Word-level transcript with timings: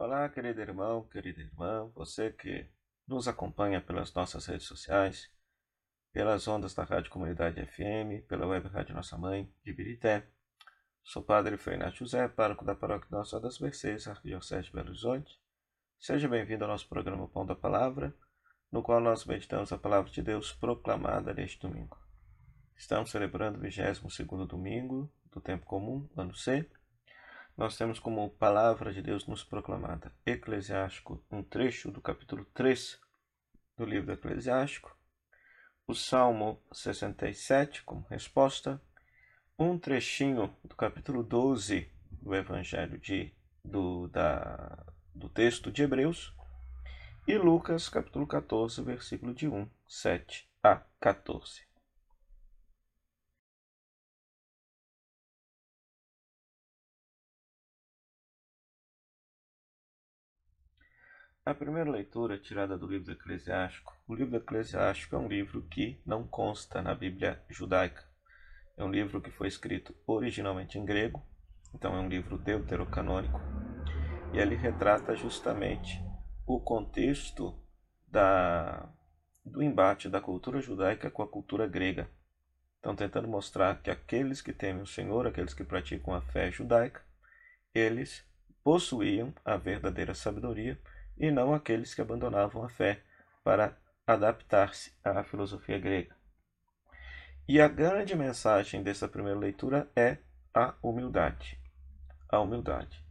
Olá, 0.00 0.28
querido 0.28 0.60
irmão, 0.60 1.02
querida 1.08 1.40
irmã, 1.40 1.90
você 1.92 2.30
que 2.30 2.70
nos 3.04 3.26
acompanha 3.26 3.80
pelas 3.80 4.14
nossas 4.14 4.46
redes 4.46 4.64
sociais, 4.64 5.28
pelas 6.12 6.46
ondas 6.46 6.72
da 6.72 6.84
Rádio 6.84 7.10
Comunidade 7.10 7.60
FM, 7.66 8.24
pela 8.28 8.46
web 8.46 8.68
Rádio 8.68 8.94
Nossa 8.94 9.18
Mãe, 9.18 9.52
de 9.64 9.72
Birité. 9.72 10.24
Sou 11.02 11.20
Padre 11.20 11.56
Freinácio 11.56 11.98
José, 11.98 12.28
pároco 12.28 12.64
da 12.64 12.76
Paróquia 12.76 13.08
Nossa 13.10 13.40
das 13.40 13.58
Mercês, 13.58 14.06
Arquidiocese 14.06 14.68
de 14.68 14.72
Belo 14.72 14.90
Horizonte. 14.90 15.36
Seja 15.98 16.28
bem-vindo 16.28 16.62
ao 16.62 16.70
nosso 16.70 16.88
programa 16.88 17.26
Pão 17.26 17.44
da 17.44 17.56
Palavra, 17.56 18.14
no 18.70 18.84
qual 18.84 19.00
nós 19.00 19.24
meditamos 19.24 19.72
a 19.72 19.78
Palavra 19.78 20.12
de 20.12 20.22
Deus 20.22 20.52
proclamada 20.52 21.34
neste 21.34 21.58
domingo. 21.58 21.98
Estamos 22.76 23.10
celebrando 23.10 23.58
o 23.58 23.62
22º 23.62 24.46
domingo 24.46 25.12
do 25.24 25.40
tempo 25.40 25.66
comum, 25.66 26.08
ano 26.16 26.36
C, 26.36 26.70
nós 27.58 27.76
temos 27.76 27.98
como 27.98 28.30
palavra 28.30 28.92
de 28.92 29.02
Deus 29.02 29.26
nos 29.26 29.42
proclamada 29.42 30.12
Eclesiástico, 30.24 31.20
um 31.28 31.42
trecho 31.42 31.90
do 31.90 32.00
capítulo 32.00 32.44
3 32.54 33.00
do 33.76 33.84
livro 33.84 34.12
Eclesiástico, 34.12 34.96
o 35.84 35.92
Salmo 35.92 36.62
67 36.72 37.82
como 37.82 38.06
resposta, 38.08 38.80
um 39.58 39.76
trechinho 39.76 40.56
do 40.62 40.76
capítulo 40.76 41.24
12 41.24 41.90
do 42.12 42.32
Evangelho 42.32 42.96
de, 42.96 43.34
do, 43.64 44.06
da, 44.06 44.86
do 45.12 45.28
texto 45.28 45.72
de 45.72 45.82
Hebreus 45.82 46.32
e 47.26 47.36
Lucas 47.36 47.88
capítulo 47.88 48.24
14, 48.24 48.80
versículo 48.82 49.34
de 49.34 49.48
1, 49.48 49.68
7 49.88 50.48
a 50.62 50.76
14. 51.00 51.67
A 61.48 61.54
primeira 61.54 61.90
leitura 61.90 62.34
é 62.34 62.38
tirada 62.38 62.76
do 62.76 62.86
livro 62.86 63.06
do 63.06 63.12
Eclesiástico. 63.12 63.96
O 64.06 64.14
livro 64.14 64.32
do 64.32 64.36
Eclesiástico 64.36 65.16
é 65.16 65.18
um 65.18 65.26
livro 65.26 65.62
que 65.62 65.98
não 66.04 66.28
consta 66.28 66.82
na 66.82 66.94
Bíblia 66.94 67.42
judaica. 67.48 68.04
É 68.76 68.84
um 68.84 68.90
livro 68.90 69.18
que 69.18 69.30
foi 69.30 69.48
escrito 69.48 69.96
originalmente 70.06 70.78
em 70.78 70.84
grego, 70.84 71.26
então 71.74 71.96
é 71.96 72.00
um 72.00 72.06
livro 72.06 72.36
deuterocanônico, 72.36 73.40
e 74.34 74.38
ele 74.38 74.56
retrata 74.56 75.16
justamente 75.16 75.98
o 76.46 76.60
contexto 76.60 77.58
da, 78.06 78.86
do 79.42 79.62
embate 79.62 80.06
da 80.06 80.20
cultura 80.20 80.60
judaica 80.60 81.10
com 81.10 81.22
a 81.22 81.26
cultura 81.26 81.66
grega. 81.66 82.10
Então, 82.78 82.94
tentando 82.94 83.26
mostrar 83.26 83.80
que 83.80 83.90
aqueles 83.90 84.42
que 84.42 84.52
temem 84.52 84.82
o 84.82 84.86
Senhor, 84.86 85.26
aqueles 85.26 85.54
que 85.54 85.64
praticam 85.64 86.12
a 86.12 86.20
fé 86.20 86.50
judaica, 86.50 87.00
eles 87.74 88.22
possuíam 88.62 89.32
a 89.46 89.56
verdadeira 89.56 90.12
sabedoria 90.14 90.78
e 91.18 91.30
não 91.30 91.52
aqueles 91.52 91.94
que 91.94 92.00
abandonavam 92.00 92.64
a 92.64 92.68
fé 92.68 93.02
para 93.42 93.76
adaptar-se 94.06 94.96
à 95.04 95.22
filosofia 95.22 95.78
grega. 95.78 96.16
E 97.48 97.60
a 97.60 97.68
grande 97.68 98.14
mensagem 98.14 98.82
dessa 98.82 99.08
primeira 99.08 99.38
leitura 99.38 99.90
é 99.96 100.18
a 100.54 100.74
humildade. 100.82 101.58
A 102.28 102.40
humildade. 102.40 103.02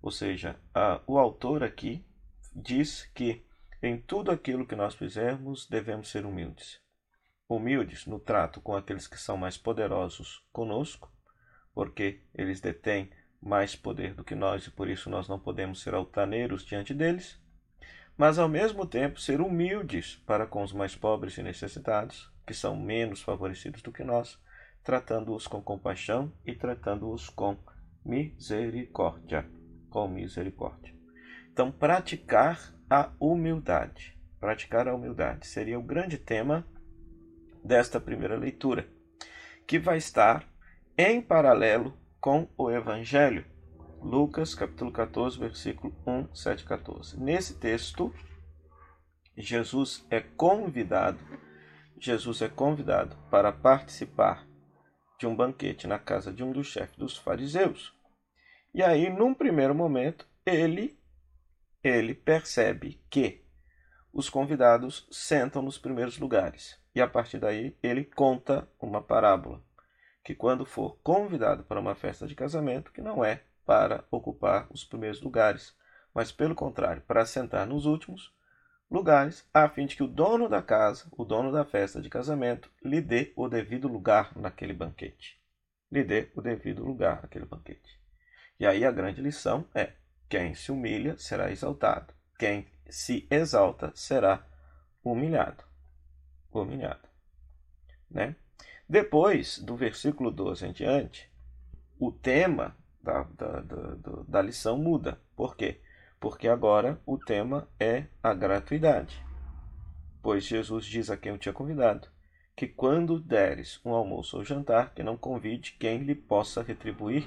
Ou 0.00 0.10
seja, 0.10 0.56
a, 0.74 1.00
o 1.06 1.18
autor 1.18 1.62
aqui 1.62 2.06
diz 2.54 3.04
que 3.14 3.44
em 3.82 4.00
tudo 4.00 4.30
aquilo 4.30 4.66
que 4.66 4.76
nós 4.76 4.94
fizermos 4.94 5.66
devemos 5.68 6.08
ser 6.08 6.24
humildes. 6.24 6.80
Humildes 7.48 8.06
no 8.06 8.20
trato 8.20 8.60
com 8.60 8.76
aqueles 8.76 9.08
que 9.08 9.18
são 9.18 9.36
mais 9.36 9.58
poderosos 9.58 10.46
conosco, 10.52 11.12
porque 11.74 12.22
eles 12.34 12.60
detêm 12.60 13.10
mais 13.40 13.74
poder 13.74 14.14
do 14.14 14.22
que 14.22 14.34
nós 14.34 14.66
e 14.66 14.70
por 14.70 14.88
isso 14.88 15.08
nós 15.10 15.28
não 15.28 15.38
podemos 15.38 15.82
ser 15.82 15.94
altaneiros 15.94 16.64
diante 16.64 16.92
deles 16.92 17.40
mas 18.20 18.38
ao 18.38 18.50
mesmo 18.50 18.84
tempo 18.84 19.18
ser 19.18 19.40
humildes 19.40 20.22
para 20.26 20.46
com 20.46 20.62
os 20.62 20.74
mais 20.74 20.94
pobres 20.94 21.38
e 21.38 21.42
necessitados, 21.42 22.30
que 22.46 22.52
são 22.52 22.76
menos 22.76 23.22
favorecidos 23.22 23.80
do 23.80 23.90
que 23.90 24.04
nós, 24.04 24.38
tratando-os 24.84 25.46
com 25.46 25.62
compaixão 25.62 26.30
e 26.44 26.54
tratando-os 26.54 27.30
com 27.30 27.56
misericórdia, 28.04 29.48
com 29.88 30.06
misericórdia. 30.06 30.94
Então, 31.50 31.72
praticar 31.72 32.60
a 32.90 33.10
humildade, 33.18 34.14
praticar 34.38 34.86
a 34.86 34.94
humildade 34.94 35.46
seria 35.46 35.78
o 35.78 35.82
grande 35.82 36.18
tema 36.18 36.66
desta 37.64 37.98
primeira 37.98 38.36
leitura, 38.36 38.86
que 39.66 39.78
vai 39.78 39.96
estar 39.96 40.46
em 40.94 41.22
paralelo 41.22 41.96
com 42.20 42.46
o 42.58 42.70
evangelho 42.70 43.46
Lucas 44.02 44.54
capítulo 44.54 44.90
14, 44.90 45.38
versículo 45.38 45.94
1, 46.06 46.34
7, 46.34 46.64
14. 46.64 47.20
Nesse 47.20 47.58
texto, 47.58 48.12
Jesus 49.36 50.06
é 50.10 50.20
convidado, 50.20 51.18
Jesus 51.98 52.40
é 52.40 52.48
convidado 52.48 53.14
para 53.30 53.52
participar 53.52 54.46
de 55.18 55.26
um 55.26 55.36
banquete 55.36 55.86
na 55.86 55.98
casa 55.98 56.32
de 56.32 56.42
um 56.42 56.50
dos 56.50 56.68
chefes 56.68 56.96
dos 56.96 57.16
fariseus. 57.18 57.94
E 58.74 58.82
aí, 58.82 59.10
num 59.10 59.34
primeiro 59.34 59.74
momento, 59.74 60.26
ele 60.46 60.98
ele 61.84 62.14
percebe 62.14 63.02
que 63.10 63.44
os 64.12 64.30
convidados 64.30 65.06
sentam 65.10 65.60
nos 65.60 65.78
primeiros 65.78 66.18
lugares. 66.18 66.78
E 66.94 67.02
a 67.02 67.06
partir 67.06 67.38
daí, 67.38 67.76
ele 67.82 68.04
conta 68.04 68.66
uma 68.80 69.02
parábola 69.02 69.62
que 70.24 70.34
quando 70.34 70.64
for 70.64 70.98
convidado 71.02 71.64
para 71.64 71.80
uma 71.80 71.94
festa 71.94 72.26
de 72.26 72.34
casamento, 72.34 72.92
que 72.92 73.00
não 73.00 73.24
é 73.24 73.44
para 73.70 74.04
ocupar 74.10 74.66
os 74.68 74.82
primeiros 74.82 75.22
lugares, 75.22 75.76
mas 76.12 76.32
pelo 76.32 76.56
contrário, 76.56 77.02
para 77.02 77.24
sentar 77.24 77.64
nos 77.68 77.86
últimos 77.86 78.34
lugares, 78.90 79.48
a 79.54 79.68
fim 79.68 79.86
de 79.86 79.94
que 79.94 80.02
o 80.02 80.08
dono 80.08 80.48
da 80.48 80.60
casa, 80.60 81.06
o 81.12 81.24
dono 81.24 81.52
da 81.52 81.64
festa 81.64 82.00
de 82.02 82.10
casamento, 82.10 82.68
lhe 82.84 83.00
dê 83.00 83.32
o 83.36 83.48
devido 83.48 83.86
lugar 83.86 84.36
naquele 84.36 84.72
banquete. 84.72 85.40
Lhe 85.88 86.02
dê 86.02 86.32
o 86.34 86.42
devido 86.42 86.84
lugar 86.84 87.22
naquele 87.22 87.44
banquete. 87.44 87.96
E 88.58 88.66
aí 88.66 88.84
a 88.84 88.90
grande 88.90 89.22
lição 89.22 89.64
é: 89.72 89.92
quem 90.28 90.52
se 90.52 90.72
humilha 90.72 91.16
será 91.16 91.52
exaltado, 91.52 92.12
quem 92.36 92.66
se 92.88 93.28
exalta 93.30 93.92
será 93.94 94.44
humilhado. 95.04 95.62
Humilhado. 96.50 97.08
Né? 98.10 98.34
Depois 98.88 99.60
do 99.60 99.76
versículo 99.76 100.32
12 100.32 100.66
em 100.66 100.72
diante, 100.72 101.30
o 102.00 102.10
tema 102.10 102.74
da, 103.02 103.22
da, 103.22 103.60
da, 103.60 104.22
da 104.28 104.42
lição 104.42 104.78
muda. 104.78 105.20
Por 105.36 105.56
quê? 105.56 105.80
Porque 106.18 106.48
agora 106.48 107.00
o 107.06 107.18
tema 107.18 107.68
é 107.78 108.06
a 108.22 108.34
gratuidade. 108.34 109.24
Pois 110.22 110.44
Jesus 110.44 110.84
diz 110.84 111.10
a 111.10 111.16
quem 111.16 111.32
eu 111.32 111.38
tinha 111.38 111.52
convidado 111.52 112.08
que 112.60 112.68
quando 112.68 113.18
deres 113.18 113.80
um 113.82 113.94
almoço 113.94 114.36
ou 114.36 114.44
jantar, 114.44 114.92
que 114.92 115.02
não 115.02 115.16
convide 115.16 115.78
quem 115.80 116.02
lhe 116.02 116.14
possa 116.14 116.62
retribuir, 116.62 117.24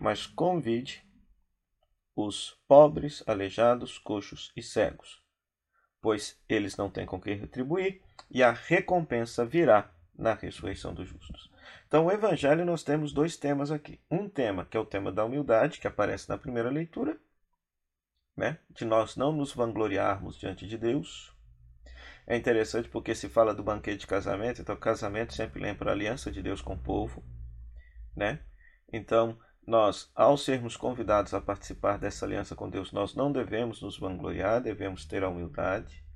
mas 0.00 0.24
convide 0.24 1.04
os 2.14 2.56
pobres, 2.68 3.24
aleijados, 3.26 3.98
coxos 3.98 4.52
e 4.56 4.62
cegos, 4.62 5.20
pois 6.00 6.40
eles 6.48 6.76
não 6.76 6.88
têm 6.88 7.06
com 7.06 7.20
que 7.20 7.34
retribuir, 7.34 8.00
e 8.30 8.40
a 8.40 8.52
recompensa 8.52 9.44
virá 9.44 9.90
na 10.16 10.34
ressurreição 10.34 10.94
dos 10.94 11.08
justos. 11.08 11.50
Então, 11.86 12.06
o 12.06 12.12
Evangelho, 12.12 12.64
nós 12.64 12.82
temos 12.82 13.12
dois 13.12 13.36
temas 13.36 13.70
aqui. 13.70 14.00
Um 14.10 14.28
tema, 14.28 14.64
que 14.64 14.76
é 14.76 14.80
o 14.80 14.84
tema 14.84 15.10
da 15.10 15.24
humildade, 15.24 15.78
que 15.78 15.86
aparece 15.86 16.28
na 16.28 16.36
primeira 16.36 16.68
leitura, 16.70 17.18
né? 18.36 18.58
de 18.70 18.84
nós 18.84 19.16
não 19.16 19.32
nos 19.32 19.52
vangloriarmos 19.52 20.38
diante 20.38 20.66
de 20.66 20.76
Deus. 20.76 21.34
É 22.26 22.36
interessante 22.36 22.88
porque 22.88 23.14
se 23.14 23.28
fala 23.28 23.54
do 23.54 23.62
banquete 23.62 24.00
de 24.00 24.06
casamento, 24.06 24.60
então 24.60 24.76
casamento 24.76 25.32
sempre 25.32 25.62
lembra 25.62 25.90
a 25.90 25.94
aliança 25.94 26.30
de 26.30 26.42
Deus 26.42 26.60
com 26.60 26.74
o 26.74 26.78
povo. 26.78 27.24
Né? 28.14 28.40
Então, 28.92 29.38
nós, 29.66 30.10
ao 30.14 30.36
sermos 30.36 30.76
convidados 30.76 31.32
a 31.32 31.40
participar 31.40 31.98
dessa 31.98 32.26
aliança 32.26 32.54
com 32.54 32.68
Deus, 32.68 32.92
nós 32.92 33.14
não 33.14 33.32
devemos 33.32 33.80
nos 33.80 33.98
vangloriar, 33.98 34.62
devemos 34.62 35.04
ter 35.04 35.24
a 35.24 35.28
humildade 35.28 36.07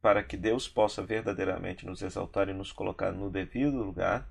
para 0.00 0.22
que 0.22 0.36
Deus 0.36 0.68
possa 0.68 1.02
verdadeiramente 1.02 1.84
nos 1.84 2.02
exaltar 2.02 2.48
e 2.48 2.54
nos 2.54 2.72
colocar 2.72 3.12
no 3.12 3.30
devido 3.30 3.76
lugar, 3.76 4.28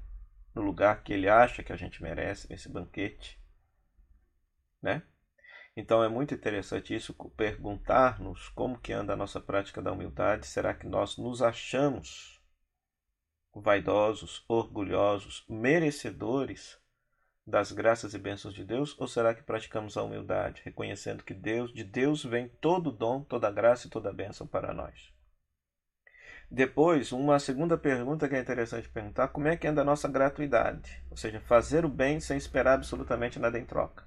no 0.54 0.62
lugar 0.62 1.04
que 1.04 1.14
Ele 1.14 1.30
acha 1.30 1.64
que 1.64 1.72
a 1.72 1.78
gente 1.78 2.02
merece 2.02 2.50
nesse 2.50 2.70
banquete, 2.70 3.40
né? 4.82 5.04
Então 5.76 6.04
é 6.04 6.10
muito 6.10 6.34
interessante 6.34 6.96
isso 6.96 7.14
perguntar-nos 7.38 8.50
como 8.50 8.80
que 8.80 8.92
anda 8.92 9.14
a 9.14 9.16
nossa 9.16 9.40
prática 9.40 9.82
da 9.82 9.92
humildade. 9.92 10.48
Será 10.48 10.74
que 10.74 10.88
nós 10.88 11.18
nos 11.18 11.42
achamos 11.42 12.42
vaidosos, 13.54 14.44
orgulhosos, 14.48 15.46
merecedores 15.48 16.78
das 17.46 17.72
graças 17.72 18.14
e 18.14 18.20
bênçãos 18.20 18.54
de 18.54 18.64
Deus, 18.64 18.96
ou 19.00 19.08
será 19.08 19.34
que 19.34 19.42
praticamos 19.42 19.98
a 19.98 20.04
humildade, 20.04 20.62
reconhecendo 20.64 21.24
que 21.24 21.34
Deus, 21.34 21.74
de 21.74 21.84
Deus 21.84 22.24
vem 22.24 22.48
todo 22.48 22.92
dom, 22.92 23.24
toda 23.24 23.52
graça 23.52 23.88
e 23.88 23.90
toda 23.90 24.14
bênção 24.14 24.46
para 24.46 24.74
nós? 24.74 25.12
Depois, 26.52 27.12
uma 27.12 27.38
segunda 27.38 27.78
pergunta 27.78 28.28
que 28.28 28.36
é 28.36 28.40
interessante 28.40 28.90
perguntar: 28.90 29.28
como 29.28 29.48
é 29.48 29.56
que 29.56 29.68
anda 29.68 29.82
a 29.82 29.86
nossa 29.86 30.08
gratuidade? 30.08 31.04
Ou 31.12 31.18
seja, 31.18 31.40
fazer 31.40 31.86
o 31.86 31.90
bem 31.90 32.20
sem 32.20 32.38
esperar 32.38 32.74
absolutamente 32.74 33.38
nada 33.38 33.60
em 33.60 33.66
troca. 33.66 34.04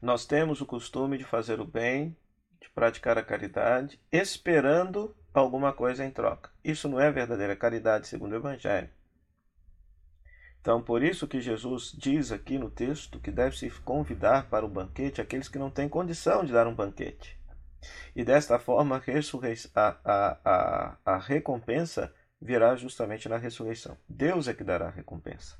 Nós 0.00 0.26
temos 0.26 0.60
o 0.60 0.66
costume 0.66 1.16
de 1.16 1.24
fazer 1.24 1.60
o 1.60 1.64
bem, 1.64 2.16
de 2.60 2.68
praticar 2.70 3.16
a 3.16 3.22
caridade, 3.22 4.00
esperando 4.10 5.14
alguma 5.32 5.72
coisa 5.72 6.04
em 6.04 6.10
troca. 6.10 6.50
Isso 6.64 6.88
não 6.88 7.00
é 7.00 7.12
verdadeira 7.12 7.54
caridade 7.54 8.08
segundo 8.08 8.32
o 8.32 8.36
Evangelho. 8.36 8.90
Então, 10.60 10.82
por 10.82 11.02
isso 11.02 11.26
que 11.26 11.40
Jesus 11.40 11.92
diz 11.96 12.30
aqui 12.30 12.58
no 12.58 12.70
texto 12.70 13.18
que 13.20 13.32
deve-se 13.32 13.70
convidar 13.80 14.48
para 14.48 14.64
o 14.64 14.68
banquete 14.68 15.20
aqueles 15.20 15.48
que 15.48 15.58
não 15.58 15.70
têm 15.70 15.88
condição 15.88 16.44
de 16.44 16.52
dar 16.52 16.66
um 16.66 16.74
banquete. 16.74 17.36
E 18.14 18.24
desta 18.24 18.58
forma, 18.58 19.02
a, 19.74 19.96
a, 20.04 20.38
a, 20.44 20.98
a 21.04 21.18
recompensa 21.18 22.14
virá 22.40 22.74
justamente 22.76 23.28
na 23.28 23.36
ressurreição. 23.36 23.96
Deus 24.08 24.48
é 24.48 24.54
que 24.54 24.64
dará 24.64 24.88
a 24.88 24.90
recompensa, 24.90 25.56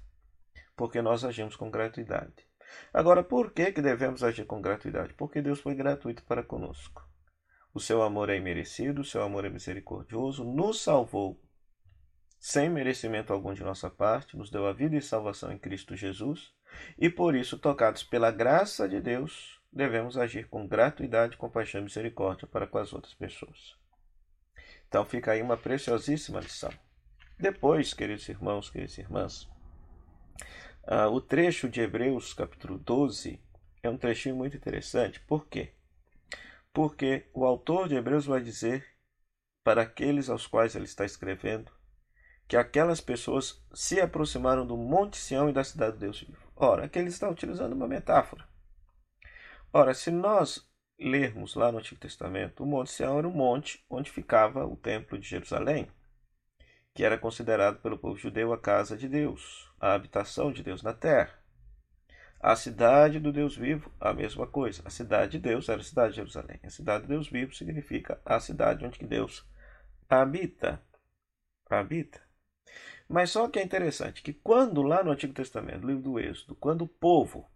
porque 0.76 1.00
nós 1.00 1.24
agimos 1.24 1.56
com 1.56 1.70
gratuidade. 1.70 2.46
Agora, 2.92 3.22
por 3.22 3.52
que, 3.52 3.72
que 3.72 3.82
devemos 3.82 4.22
agir 4.22 4.46
com 4.46 4.60
gratuidade? 4.60 5.14
Porque 5.14 5.42
Deus 5.42 5.60
foi 5.60 5.74
gratuito 5.74 6.22
para 6.24 6.42
conosco. 6.42 7.06
O 7.74 7.80
seu 7.80 8.02
amor 8.02 8.28
é 8.30 8.36
imerecido, 8.36 9.00
o 9.00 9.04
seu 9.04 9.22
amor 9.22 9.44
é 9.44 9.50
misericordioso, 9.50 10.44
nos 10.44 10.82
salvou 10.82 11.40
sem 12.38 12.68
merecimento 12.68 13.32
algum 13.32 13.54
de 13.54 13.62
nossa 13.62 13.88
parte, 13.88 14.36
nos 14.36 14.50
deu 14.50 14.66
a 14.66 14.72
vida 14.72 14.96
e 14.96 15.00
salvação 15.00 15.52
em 15.52 15.58
Cristo 15.58 15.94
Jesus, 15.94 16.52
e 16.98 17.08
por 17.08 17.36
isso, 17.36 17.56
tocados 17.56 18.02
pela 18.02 18.32
graça 18.32 18.88
de 18.88 19.00
Deus, 19.00 19.61
devemos 19.72 20.18
agir 20.18 20.48
com 20.48 20.66
gratuidade, 20.66 21.36
compaixão 21.36 21.80
e 21.80 21.84
misericórdia 21.84 22.46
para 22.46 22.66
com 22.66 22.78
as 22.78 22.92
outras 22.92 23.14
pessoas. 23.14 23.74
Então 24.86 25.04
fica 25.04 25.32
aí 25.32 25.40
uma 25.40 25.56
preciosíssima 25.56 26.40
lição. 26.40 26.72
Depois, 27.38 27.94
queridos 27.94 28.28
irmãos, 28.28 28.68
queridas 28.68 28.98
irmãs, 28.98 29.44
uh, 30.84 31.08
o 31.10 31.20
trecho 31.20 31.68
de 31.68 31.80
Hebreus, 31.80 32.34
capítulo 32.34 32.78
12, 32.78 33.40
é 33.82 33.88
um 33.88 33.96
trechinho 33.96 34.36
muito 34.36 34.56
interessante. 34.56 35.18
Por 35.20 35.46
quê? 35.46 35.72
Porque 36.72 37.26
o 37.32 37.44
autor 37.44 37.88
de 37.88 37.94
Hebreus 37.94 38.26
vai 38.26 38.40
dizer 38.42 38.86
para 39.64 39.82
aqueles 39.82 40.28
aos 40.28 40.46
quais 40.46 40.74
ele 40.74 40.84
está 40.84 41.04
escrevendo 41.04 41.72
que 42.46 42.56
aquelas 42.56 43.00
pessoas 43.00 43.64
se 43.72 44.00
aproximaram 44.00 44.66
do 44.66 44.76
Monte 44.76 45.16
Sião 45.16 45.48
e 45.48 45.52
da 45.52 45.64
cidade 45.64 45.94
de 45.94 46.00
Deus 46.00 46.20
vivo. 46.20 46.52
Ora, 46.54 46.84
aqui 46.84 46.98
ele 46.98 47.08
está 47.08 47.28
utilizando 47.28 47.72
uma 47.72 47.88
metáfora. 47.88 48.46
Ora, 49.74 49.94
se 49.94 50.10
nós 50.10 50.68
lermos 50.98 51.54
lá 51.54 51.72
no 51.72 51.78
Antigo 51.78 51.98
Testamento, 51.98 52.62
o 52.62 52.66
Monte 52.66 52.90
Sião 52.90 53.18
era 53.18 53.26
o 53.26 53.32
monte 53.32 53.82
onde 53.88 54.10
ficava 54.10 54.66
o 54.66 54.76
Templo 54.76 55.18
de 55.18 55.26
Jerusalém, 55.26 55.88
que 56.92 57.02
era 57.02 57.16
considerado 57.16 57.80
pelo 57.80 57.96
povo 57.96 58.18
judeu 58.18 58.52
a 58.52 58.58
casa 58.58 58.98
de 58.98 59.08
Deus, 59.08 59.72
a 59.80 59.94
habitação 59.94 60.52
de 60.52 60.62
Deus 60.62 60.82
na 60.82 60.92
terra. 60.92 61.42
A 62.38 62.54
cidade 62.54 63.18
do 63.18 63.32
Deus 63.32 63.56
vivo, 63.56 63.90
a 63.98 64.12
mesma 64.12 64.46
coisa. 64.46 64.82
A 64.84 64.90
cidade 64.90 65.32
de 65.32 65.38
Deus 65.38 65.70
era 65.70 65.80
a 65.80 65.84
cidade 65.84 66.10
de 66.10 66.16
Jerusalém. 66.16 66.60
A 66.62 66.70
cidade 66.70 67.04
do 67.04 67.08
Deus 67.08 67.28
vivo 67.28 67.54
significa 67.54 68.20
a 68.26 68.38
cidade 68.40 68.84
onde 68.84 69.06
Deus 69.06 69.48
habita. 70.06 70.82
Habita. 71.70 72.20
Mas 73.08 73.30
só 73.30 73.48
que 73.48 73.58
é 73.58 73.62
interessante 73.62 74.22
que 74.22 74.34
quando 74.34 74.82
lá 74.82 75.02
no 75.02 75.12
Antigo 75.12 75.32
Testamento, 75.32 75.80
no 75.80 75.86
livro 75.86 76.02
do 76.02 76.20
Êxodo, 76.20 76.56
quando 76.56 76.82
o 76.82 76.88
povo 76.88 77.48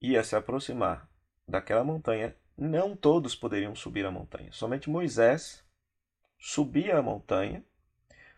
ia 0.00 0.22
se 0.24 0.34
aproximar 0.34 1.08
daquela 1.46 1.84
montanha, 1.84 2.34
não 2.56 2.96
todos 2.96 3.34
poderiam 3.34 3.74
subir 3.74 4.06
a 4.06 4.10
montanha. 4.10 4.52
Somente 4.52 4.88
Moisés 4.88 5.64
subia 6.38 6.98
a 6.98 7.02
montanha 7.02 7.64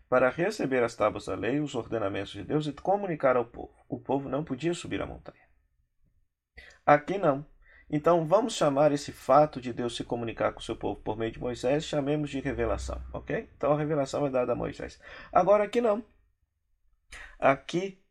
para 0.09 0.29
receber 0.29 0.83
as 0.83 0.95
tábuas 0.95 1.25
da 1.25 1.35
lei, 1.35 1.59
os 1.59 1.75
ordenamentos 1.75 2.31
de 2.31 2.43
Deus 2.43 2.67
e 2.67 2.73
comunicar 2.73 3.35
ao 3.35 3.45
povo. 3.45 3.73
O 3.87 3.99
povo 3.99 4.29
não 4.29 4.43
podia 4.43 4.73
subir 4.73 5.01
a 5.01 5.05
montanha. 5.05 5.43
Aqui 6.85 7.17
não. 7.17 7.45
Então 7.89 8.25
vamos 8.25 8.53
chamar 8.53 8.91
esse 8.91 9.11
fato 9.11 9.61
de 9.61 9.73
Deus 9.73 9.95
se 9.95 10.03
comunicar 10.03 10.53
com 10.53 10.59
o 10.59 10.63
seu 10.63 10.75
povo 10.75 11.01
por 11.01 11.17
meio 11.17 11.31
de 11.31 11.39
Moisés, 11.39 11.85
chamemos 11.85 12.29
de 12.29 12.39
revelação, 12.39 13.01
ok? 13.13 13.49
Então 13.55 13.71
a 13.71 13.77
revelação 13.77 14.25
é 14.25 14.29
dada 14.29 14.53
a 14.53 14.55
Moisés. 14.55 14.99
Agora 15.31 15.63
aqui 15.63 15.81
não. 15.81 16.03
Aqui, 17.39 18.01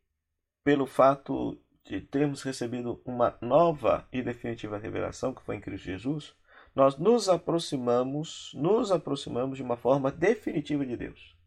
pelo 0.63 0.85
fato 0.85 1.62
de 1.85 1.99
termos 2.01 2.41
recebido 2.41 3.01
uma 3.05 3.37
nova 3.41 4.07
e 4.11 4.21
definitiva 4.21 4.77
revelação 4.77 5.33
que 5.33 5.41
foi 5.43 5.57
em 5.57 5.61
Cristo 5.61 5.85
Jesus, 5.85 6.35
nós 6.75 6.97
nos 6.97 7.29
aproximamos, 7.29 8.51
nos 8.55 8.91
aproximamos 8.91 9.57
de 9.57 9.63
uma 9.63 9.77
forma 9.77 10.11
definitiva 10.11 10.85
de 10.85 10.97
Deus. 10.97 11.37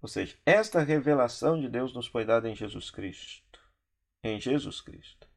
Ou 0.00 0.08
seja, 0.08 0.36
esta 0.46 0.80
revelação 0.80 1.60
de 1.60 1.68
Deus 1.68 1.92
nos 1.92 2.06
foi 2.06 2.24
dada 2.24 2.48
em 2.48 2.54
Jesus 2.54 2.90
Cristo. 2.90 3.60
Em 4.24 4.40
Jesus 4.40 4.80
Cristo. 4.80 5.28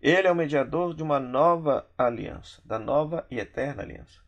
Ele 0.00 0.26
é 0.26 0.32
o 0.32 0.34
mediador 0.34 0.94
de 0.94 1.02
uma 1.02 1.20
nova 1.20 1.88
aliança, 1.96 2.60
da 2.64 2.78
nova 2.78 3.26
e 3.30 3.38
eterna 3.38 3.82
aliança. 3.82 4.20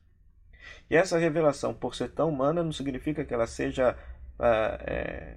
E 0.88 0.96
essa 0.96 1.18
revelação, 1.18 1.74
por 1.74 1.94
ser 1.94 2.12
tão 2.12 2.30
humana, 2.30 2.62
não 2.62 2.72
significa 2.72 3.24
que 3.24 3.34
ela 3.34 3.46
seja 3.46 3.98
ah, 4.38 4.78
é, 4.80 5.36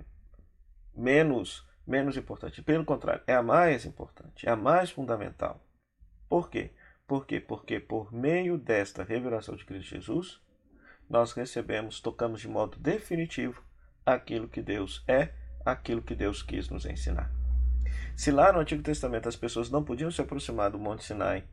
menos, 0.96 1.68
menos 1.88 2.18
importante. 2.18 2.62
Pelo 2.62 2.86
contrário, 2.86 3.24
é 3.26 3.34
a 3.34 3.42
mais 3.42 3.86
importante, 3.86 4.48
é 4.48 4.52
a 4.52 4.56
mais 4.56 4.92
fundamental. 4.92 5.66
Por 6.28 6.50
quê? 6.50 6.72
Por 7.08 7.26
quê? 7.26 7.40
Porque 7.40 7.80
por 7.80 8.14
meio 8.14 8.58
desta 8.58 9.04
revelação 9.04 9.56
de 9.56 9.66
Cristo 9.66 9.96
Jesus, 9.96 10.42
nós 11.10 11.32
recebemos, 11.32 12.02
tocamos 12.02 12.42
de 12.42 12.50
modo 12.50 12.78
definitivo 12.78 13.64
aquilo 14.06 14.50
que 14.50 14.62
Deus 14.62 15.04
é, 15.08 15.34
aquilo 15.66 16.02
que 16.02 16.16
Deus 16.16 16.44
quis 16.44 16.70
nos 16.70 16.86
ensinar. 16.86 17.32
Se 18.16 18.32
lá 18.32 18.52
no 18.52 18.60
Antigo 18.60 18.84
Testamento 18.84 19.30
as 19.30 19.36
pessoas 19.36 19.70
não 19.70 19.84
podiam 19.84 20.12
se 20.12 20.22
aproximar 20.22 20.72
do 20.72 20.80
Monte 20.80 21.06
Sinai, 21.06 21.48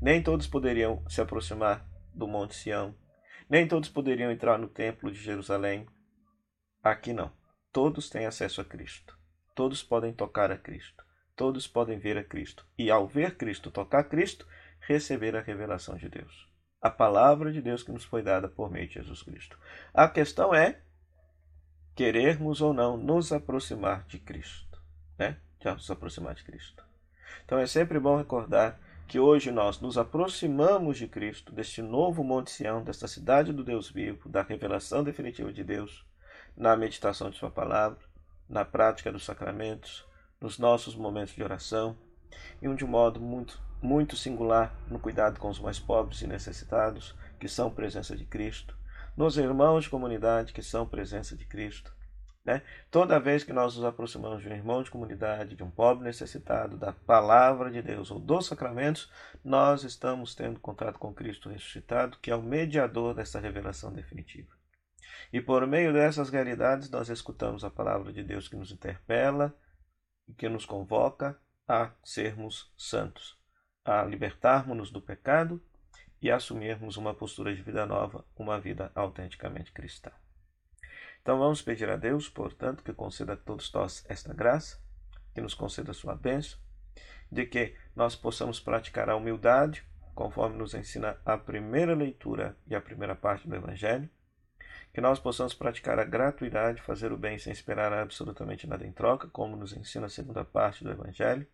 nem 0.00 0.22
todos 0.22 0.46
poderiam 0.46 1.02
se 1.08 1.20
aproximar 1.20 1.86
do 2.12 2.26
Monte 2.26 2.54
Sião, 2.54 2.94
nem 3.48 3.66
todos 3.66 3.88
poderiam 3.88 4.30
entrar 4.30 4.58
no 4.58 4.68
Templo 4.68 5.10
de 5.10 5.18
Jerusalém. 5.18 5.86
Aqui 6.82 7.12
não. 7.12 7.32
Todos 7.72 8.10
têm 8.10 8.26
acesso 8.26 8.60
a 8.60 8.64
Cristo. 8.64 9.21
Todos 9.54 9.82
podem 9.82 10.12
tocar 10.12 10.50
a 10.50 10.56
Cristo. 10.56 11.04
Todos 11.36 11.66
podem 11.66 11.98
ver 11.98 12.16
a 12.18 12.24
Cristo. 12.24 12.66
E 12.78 12.90
ao 12.90 13.06
ver 13.06 13.36
Cristo, 13.36 13.70
tocar 13.70 14.04
Cristo, 14.04 14.46
receber 14.80 15.36
a 15.36 15.40
revelação 15.40 15.96
de 15.96 16.08
Deus. 16.08 16.48
A 16.80 16.90
palavra 16.90 17.52
de 17.52 17.62
Deus 17.62 17.82
que 17.82 17.92
nos 17.92 18.04
foi 18.04 18.22
dada 18.22 18.48
por 18.48 18.70
meio 18.70 18.88
de 18.88 18.94
Jesus 18.94 19.22
Cristo. 19.22 19.58
A 19.94 20.08
questão 20.08 20.54
é 20.54 20.80
querermos 21.94 22.60
ou 22.60 22.72
não 22.72 22.96
nos 22.96 23.32
aproximar 23.32 24.04
de 24.06 24.18
Cristo. 24.18 24.80
Né? 25.18 25.36
de 25.62 25.70
nos 25.70 25.90
aproximar 25.90 26.34
de 26.34 26.42
Cristo. 26.42 26.82
Então 27.44 27.58
é 27.58 27.66
sempre 27.66 27.98
bom 27.98 28.16
recordar 28.16 28.78
que 29.06 29.18
hoje 29.18 29.50
nós 29.50 29.80
nos 29.80 29.98
aproximamos 29.98 30.96
de 30.98 31.06
Cristo, 31.06 31.52
deste 31.52 31.82
novo 31.82 32.24
Monte 32.24 32.50
Sião, 32.50 32.82
desta 32.82 33.06
cidade 33.06 33.52
do 33.52 33.62
Deus 33.62 33.90
vivo, 33.90 34.28
da 34.28 34.42
revelação 34.42 35.04
definitiva 35.04 35.52
de 35.52 35.62
Deus, 35.62 36.04
na 36.56 36.76
meditação 36.76 37.30
de 37.30 37.36
Sua 37.36 37.50
palavra, 37.50 37.98
na 38.48 38.64
prática 38.64 39.12
dos 39.12 39.24
sacramentos, 39.24 40.04
nos 40.40 40.58
nossos 40.58 40.94
momentos 40.94 41.34
de 41.34 41.42
oração 41.42 41.96
e 42.60 42.74
de 42.74 42.84
um 42.84 42.88
modo 42.88 43.20
muito, 43.20 43.60
muito 43.80 44.16
singular 44.16 44.74
no 44.88 44.98
cuidado 44.98 45.38
com 45.38 45.48
os 45.48 45.60
mais 45.60 45.78
pobres 45.78 46.22
e 46.22 46.26
necessitados, 46.26 47.14
que 47.38 47.48
são 47.48 47.70
presença 47.70 48.16
de 48.16 48.24
Cristo, 48.24 48.76
nos 49.16 49.36
irmãos 49.36 49.84
de 49.84 49.90
comunidade 49.90 50.52
que 50.52 50.62
são 50.62 50.86
presença 50.86 51.36
de 51.36 51.44
Cristo, 51.44 51.92
né? 52.44 52.62
Toda 52.90 53.20
vez 53.20 53.44
que 53.44 53.52
nós 53.52 53.76
nos 53.76 53.84
aproximamos 53.84 54.42
de 54.42 54.48
um 54.48 54.52
irmão 54.52 54.82
de 54.82 54.90
comunidade, 54.90 55.54
de 55.54 55.62
um 55.62 55.70
pobre 55.70 56.04
necessitado, 56.04 56.76
da 56.76 56.92
palavra 56.92 57.70
de 57.70 57.80
Deus 57.80 58.10
ou 58.10 58.18
dos 58.18 58.46
sacramentos, 58.46 59.10
nós 59.44 59.84
estamos 59.84 60.34
tendo 60.34 60.58
contato 60.58 60.98
com 60.98 61.14
Cristo 61.14 61.48
ressuscitado, 61.48 62.18
que 62.20 62.30
é 62.30 62.36
o 62.36 62.42
mediador 62.42 63.14
dessa 63.14 63.38
revelação 63.38 63.92
definitiva. 63.92 64.61
E 65.32 65.40
por 65.40 65.66
meio 65.66 65.92
dessas 65.92 66.30
realidades, 66.30 66.90
nós 66.90 67.08
escutamos 67.08 67.64
a 67.64 67.70
palavra 67.70 68.12
de 68.12 68.22
Deus 68.22 68.48
que 68.48 68.56
nos 68.56 68.70
interpela 68.70 69.54
e 70.28 70.34
que 70.34 70.48
nos 70.48 70.64
convoca 70.64 71.38
a 71.66 71.90
sermos 72.04 72.72
santos, 72.76 73.38
a 73.84 74.02
libertarmos-nos 74.02 74.90
do 74.90 75.00
pecado 75.00 75.62
e 76.20 76.30
assumirmos 76.30 76.96
uma 76.96 77.14
postura 77.14 77.54
de 77.54 77.62
vida 77.62 77.84
nova, 77.84 78.24
uma 78.36 78.60
vida 78.60 78.92
autenticamente 78.94 79.72
cristã. 79.72 80.10
Então 81.20 81.38
vamos 81.38 81.62
pedir 81.62 81.88
a 81.88 81.96
Deus, 81.96 82.28
portanto, 82.28 82.82
que 82.82 82.92
conceda 82.92 83.34
a 83.34 83.36
todos 83.36 83.72
nós 83.72 84.04
esta 84.08 84.34
graça, 84.34 84.80
que 85.34 85.40
nos 85.40 85.54
conceda 85.54 85.92
a 85.92 85.94
sua 85.94 86.14
bênção, 86.14 86.58
de 87.30 87.46
que 87.46 87.74
nós 87.94 88.14
possamos 88.14 88.60
praticar 88.60 89.08
a 89.08 89.16
humildade, 89.16 89.84
conforme 90.14 90.58
nos 90.58 90.74
ensina 90.74 91.16
a 91.24 91.38
primeira 91.38 91.94
leitura 91.94 92.56
e 92.66 92.74
a 92.74 92.80
primeira 92.80 93.14
parte 93.14 93.48
do 93.48 93.54
Evangelho, 93.54 94.10
que 94.92 95.00
nós 95.00 95.18
possamos 95.18 95.54
praticar 95.54 95.98
a 95.98 96.04
gratuidade, 96.04 96.82
fazer 96.82 97.12
o 97.12 97.16
bem 97.16 97.38
sem 97.38 97.52
esperar 97.52 97.92
absolutamente 97.92 98.66
nada 98.66 98.86
em 98.86 98.92
troca, 98.92 99.28
como 99.28 99.56
nos 99.56 99.72
ensina 99.72 100.06
a 100.06 100.10
segunda 100.10 100.44
parte 100.44 100.84
do 100.84 100.90
Evangelho, 100.90 101.46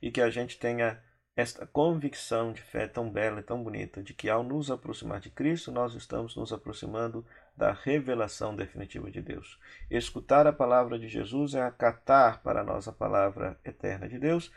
e 0.00 0.10
que 0.10 0.20
a 0.20 0.30
gente 0.30 0.58
tenha 0.58 1.02
esta 1.36 1.66
convicção 1.66 2.52
de 2.52 2.62
fé 2.62 2.86
tão 2.86 3.10
bela 3.10 3.40
e 3.40 3.42
tão 3.42 3.62
bonita 3.62 4.02
de 4.02 4.14
que 4.14 4.30
ao 4.30 4.44
nos 4.44 4.70
aproximar 4.70 5.20
de 5.20 5.30
Cristo, 5.30 5.72
nós 5.72 5.94
estamos 5.94 6.36
nos 6.36 6.52
aproximando 6.52 7.26
da 7.56 7.72
revelação 7.72 8.54
definitiva 8.54 9.10
de 9.10 9.20
Deus. 9.20 9.58
Escutar 9.90 10.46
a 10.46 10.52
palavra 10.52 10.98
de 10.98 11.08
Jesus 11.08 11.54
é 11.54 11.62
acatar 11.62 12.42
para 12.42 12.62
nós 12.62 12.86
a 12.86 12.92
palavra 12.92 13.58
eterna 13.64 14.08
de 14.08 14.18
Deus, 14.18 14.50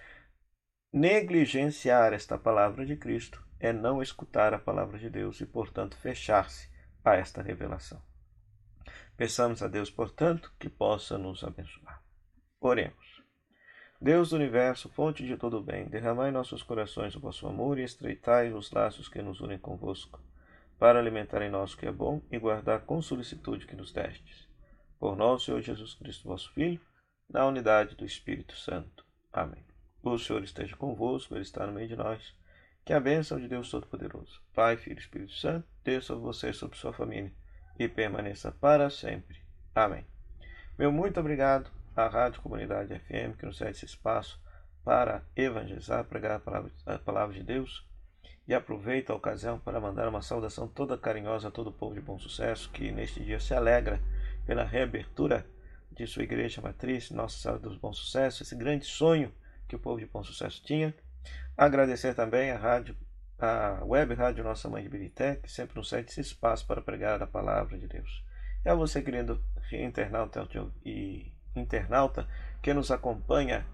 Negligenciar 0.94 2.14
esta 2.14 2.38
palavra 2.38 2.86
de 2.86 2.96
Cristo 2.96 3.46
é 3.60 3.74
não 3.74 4.02
escutar 4.02 4.54
a 4.54 4.60
palavra 4.60 4.98
de 4.98 5.10
Deus 5.10 5.42
e, 5.42 5.46
portanto, 5.46 5.98
fechar-se 5.98 6.70
a 7.08 7.16
esta 7.16 7.42
revelação. 7.42 8.02
Peçamos 9.16 9.64
a 9.64 9.68
Deus, 9.68 9.90
portanto, 9.90 10.52
que 10.60 10.70
possa 10.70 11.18
nos 11.18 11.44
abençoar. 11.44 12.04
Oremos. 12.60 13.24
Deus 14.00 14.30
do 14.30 14.36
universo, 14.36 14.90
fonte 14.90 15.26
de 15.26 15.36
todo 15.38 15.62
bem, 15.62 15.88
derramai 15.88 16.30
em 16.30 16.34
nossos 16.34 16.62
corações 16.62 17.16
o 17.16 17.20
vosso 17.20 17.48
amor 17.48 17.80
e 17.80 17.84
estreitai 17.84 18.54
os 18.54 18.72
laços 18.72 19.10
que 19.10 19.22
nos 19.22 19.42
unem 19.42 19.58
convosco, 19.58 20.22
para 20.78 21.00
alimentar 21.00 21.42
em 21.42 21.50
nós 21.50 21.74
o 21.74 21.78
que 21.78 21.88
é 21.88 21.92
bom 21.92 22.22
e 22.32 22.38
guardar 22.38 22.82
com 22.82 23.02
solicitude 23.02 23.66
que 23.66 23.76
nos 23.76 23.92
destes. 23.92 24.48
Por 25.00 25.16
nosso 25.16 25.46
Senhor 25.46 25.62
Jesus 25.62 25.96
Cristo, 25.96 26.28
vosso 26.28 26.52
Filho, 26.54 26.80
na 27.28 27.46
unidade 27.46 27.96
do 27.96 28.06
Espírito 28.06 28.56
Santo. 28.56 29.04
Amém. 29.34 29.66
O 30.04 30.18
Senhor 30.18 30.44
esteja 30.44 30.76
convosco, 30.76 31.34
Ele 31.34 31.42
está 31.42 31.66
no 31.66 31.74
meio 31.74 31.88
de 31.88 31.96
nós. 31.96 32.36
Que 32.88 32.94
a 32.94 33.02
bênção 33.02 33.38
de 33.38 33.50
Deus 33.50 33.70
Todo-Poderoso, 33.70 34.42
Pai, 34.56 34.78
Filho 34.78 34.96
e 34.96 35.02
Espírito 35.02 35.34
Santo, 35.34 35.68
desça 35.84 36.08
sobre 36.08 36.24
você 36.24 36.52
e 36.52 36.54
sobre 36.54 36.78
sua 36.78 36.94
família 36.94 37.34
e 37.78 37.86
permaneça 37.86 38.50
para 38.50 38.90
sempre. 38.90 39.42
Amém. 39.76 40.06
Meu 40.80 40.90
muito 40.90 41.20
obrigado 41.20 41.70
à 41.94 42.08
Rádio 42.08 42.42
Comunidade 42.42 42.98
FM 42.98 43.38
que 43.38 43.46
nos 43.46 43.58
cede 43.58 43.72
esse 43.72 43.84
espaço 43.84 44.42
para 44.86 45.22
evangelizar, 45.36 46.06
pregar 46.06 46.32
a 46.32 46.40
palavra, 46.40 46.72
a 46.86 46.98
palavra 46.98 47.36
de 47.36 47.44
Deus. 47.44 47.86
E 48.48 48.54
aproveito 48.54 49.10
a 49.10 49.16
ocasião 49.16 49.60
para 49.60 49.82
mandar 49.82 50.08
uma 50.08 50.22
saudação 50.22 50.66
toda 50.66 50.98
carinhosa 50.98 51.50
a 51.50 51.52
todo 51.52 51.68
o 51.68 51.74
povo 51.74 51.94
de 51.94 52.00
bom 52.00 52.18
sucesso 52.18 52.72
que 52.72 52.90
neste 52.90 53.22
dia 53.22 53.42
se 53.42 53.54
alegra 53.54 54.02
pela 54.46 54.64
reabertura 54.64 55.46
de 55.92 56.08
sua 56.08 56.24
igreja 56.24 56.62
matriz, 56.62 57.12
Nossa 57.12 57.38
Senhora 57.38 57.60
dos 57.60 57.76
Bons 57.76 57.98
Sucessos, 57.98 58.48
esse 58.48 58.56
grande 58.56 58.86
sonho 58.86 59.30
que 59.68 59.76
o 59.76 59.80
povo 59.80 60.00
de 60.00 60.06
bom 60.06 60.24
sucesso 60.24 60.64
tinha. 60.64 60.96
Agradecer 61.58 62.14
também 62.14 62.52
a 62.52 62.58
rádio, 62.58 62.96
a 63.40 63.80
web 63.84 64.14
rádio 64.14 64.44
Nossa 64.44 64.70
Mãe 64.70 64.84
de 64.84 64.90
Birité, 64.90 65.36
que 65.36 65.52
sempre 65.52 65.76
nos 65.76 65.90
cede 65.90 66.12
esse 66.12 66.22
espaço 66.22 66.66
para 66.68 66.82
pregar 66.82 67.22
a 67.22 67.28
palavra 67.28 67.78
de 67.78 67.88
Deus. 67.88 68.24
E 68.64 68.70
a 68.70 68.76
você, 68.76 69.02
querido 69.02 69.42
internauta 69.72 70.48
e 70.86 71.32
internauta 71.56 72.28
que 72.62 72.74
nos 72.74 72.92
acompanha 72.92 73.66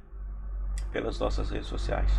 pelas 0.92 1.20
nossas 1.20 1.50
redes 1.50 1.68
sociais, 1.68 2.12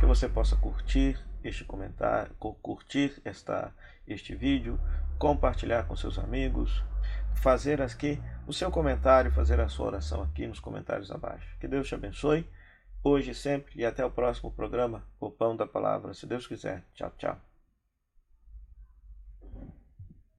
que 0.00 0.06
você 0.06 0.28
possa 0.28 0.56
curtir 0.56 1.18
este 1.44 1.64
comentário, 1.64 2.34
curtir 2.34 3.20
esta, 3.24 3.72
este 4.06 4.34
vídeo, 4.34 4.80
compartilhar 5.18 5.84
com 5.84 5.94
seus 5.96 6.18
amigos, 6.18 6.82
fazer 7.34 7.80
aqui 7.80 8.20
o 8.46 8.52
seu 8.52 8.70
comentário, 8.70 9.30
fazer 9.32 9.60
a 9.60 9.68
sua 9.68 9.86
oração 9.86 10.22
aqui 10.22 10.46
nos 10.46 10.60
comentários 10.60 11.10
abaixo. 11.10 11.56
Que 11.60 11.68
Deus 11.68 11.88
te 11.88 11.94
abençoe 11.94 12.48
hoje 13.02 13.34
sempre 13.34 13.80
e 13.80 13.84
até 13.84 14.04
o 14.04 14.10
próximo 14.10 14.50
programa, 14.52 15.04
o 15.20 15.30
Pão 15.30 15.56
da 15.56 15.66
Palavra, 15.66 16.14
se 16.14 16.26
Deus 16.26 16.46
quiser. 16.46 16.84
Tchau, 16.94 17.12
tchau. 17.18 17.51